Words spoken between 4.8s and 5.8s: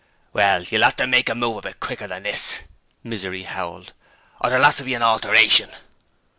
be a ALTERATION!'